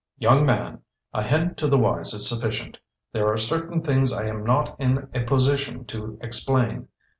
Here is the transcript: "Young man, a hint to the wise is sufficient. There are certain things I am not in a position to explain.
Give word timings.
"Young 0.17 0.47
man, 0.47 0.81
a 1.13 1.21
hint 1.21 1.57
to 1.57 1.67
the 1.67 1.77
wise 1.77 2.15
is 2.15 2.27
sufficient. 2.27 2.79
There 3.13 3.31
are 3.31 3.37
certain 3.37 3.83
things 3.83 4.11
I 4.11 4.27
am 4.27 4.43
not 4.43 4.75
in 4.79 5.07
a 5.13 5.21
position 5.21 5.85
to 5.85 6.17
explain. 6.23 6.87